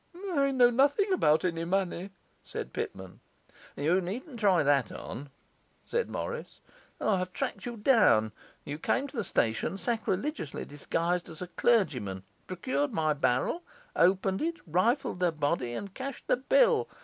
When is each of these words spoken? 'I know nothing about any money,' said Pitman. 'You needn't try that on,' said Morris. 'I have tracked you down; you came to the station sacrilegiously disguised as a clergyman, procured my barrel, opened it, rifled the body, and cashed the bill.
'I 0.33 0.53
know 0.53 0.71
nothing 0.71 1.13
about 1.13 1.45
any 1.45 1.63
money,' 1.63 2.09
said 2.43 2.73
Pitman. 2.73 3.19
'You 3.77 4.01
needn't 4.01 4.39
try 4.39 4.63
that 4.63 4.91
on,' 4.91 5.29
said 5.85 6.09
Morris. 6.09 6.59
'I 6.99 7.19
have 7.19 7.33
tracked 7.33 7.67
you 7.67 7.77
down; 7.77 8.31
you 8.65 8.79
came 8.79 9.05
to 9.05 9.15
the 9.15 9.23
station 9.23 9.77
sacrilegiously 9.77 10.65
disguised 10.65 11.29
as 11.29 11.43
a 11.43 11.47
clergyman, 11.49 12.23
procured 12.47 12.91
my 12.91 13.13
barrel, 13.13 13.61
opened 13.95 14.41
it, 14.41 14.57
rifled 14.65 15.19
the 15.19 15.31
body, 15.31 15.73
and 15.73 15.93
cashed 15.93 16.25
the 16.25 16.37
bill. 16.37 16.89